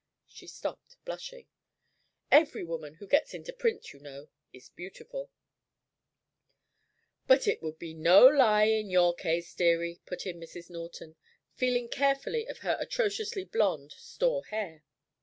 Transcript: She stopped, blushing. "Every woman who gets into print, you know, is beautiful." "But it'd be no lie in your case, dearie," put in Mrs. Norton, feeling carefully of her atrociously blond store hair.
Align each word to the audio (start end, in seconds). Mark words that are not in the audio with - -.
She 0.27 0.47
stopped, 0.47 0.97
blushing. 1.05 1.45
"Every 2.31 2.63
woman 2.63 2.95
who 2.95 3.05
gets 3.05 3.35
into 3.35 3.53
print, 3.53 3.93
you 3.93 3.99
know, 3.99 4.29
is 4.51 4.69
beautiful." 4.69 5.29
"But 7.27 7.47
it'd 7.47 7.77
be 7.77 7.93
no 7.93 8.25
lie 8.25 8.63
in 8.63 8.89
your 8.89 9.13
case, 9.13 9.53
dearie," 9.53 10.01
put 10.07 10.25
in 10.25 10.39
Mrs. 10.39 10.71
Norton, 10.71 11.17
feeling 11.53 11.87
carefully 11.87 12.47
of 12.47 12.57
her 12.65 12.77
atrociously 12.79 13.45
blond 13.45 13.91
store 13.91 14.43
hair. 14.45 14.83